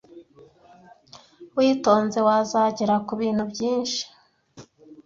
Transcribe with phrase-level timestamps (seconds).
[1.57, 4.03] witonze wazagera ku bintu byinshi